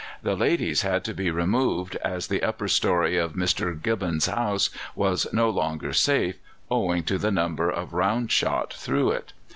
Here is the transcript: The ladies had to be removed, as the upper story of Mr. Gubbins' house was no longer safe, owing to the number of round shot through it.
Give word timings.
The 0.23 0.35
ladies 0.35 0.81
had 0.81 1.03
to 1.03 1.13
be 1.13 1.29
removed, 1.29 1.95
as 1.97 2.25
the 2.25 2.41
upper 2.41 2.67
story 2.67 3.17
of 3.17 3.33
Mr. 3.33 3.79
Gubbins' 3.79 4.25
house 4.25 4.71
was 4.95 5.27
no 5.31 5.47
longer 5.51 5.93
safe, 5.93 6.37
owing 6.71 7.03
to 7.03 7.19
the 7.19 7.29
number 7.29 7.69
of 7.69 7.93
round 7.93 8.31
shot 8.31 8.73
through 8.73 9.11
it. 9.11 9.33